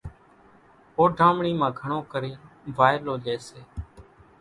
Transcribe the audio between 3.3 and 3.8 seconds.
سي۔